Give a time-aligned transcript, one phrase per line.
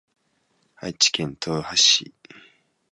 [0.77, 2.13] 愛知県豊橋市